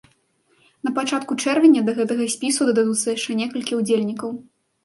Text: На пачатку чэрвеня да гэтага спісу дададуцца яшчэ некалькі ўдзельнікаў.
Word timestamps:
На 0.87 0.93
пачатку 0.95 1.37
чэрвеня 1.43 1.83
да 1.89 1.95
гэтага 1.99 2.23
спісу 2.37 2.61
дададуцца 2.71 3.07
яшчэ 3.17 3.39
некалькі 3.43 3.81
ўдзельнікаў. 3.83 4.29